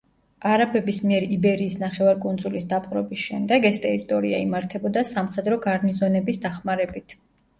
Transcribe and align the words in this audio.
არაბების 0.51 0.99
მიერ 1.09 1.25
იბერიის 1.35 1.73
ნახევარკუნძულის 1.81 2.65
დაპყრობის 2.71 3.25
შემდეგ 3.27 3.67
ეს 3.71 3.77
ტერიტორია 3.85 4.41
იმართებოდა 4.45 5.05
სამხედრო 5.13 5.59
გარნიზონების 5.67 6.41
დახმარებით. 6.47 7.15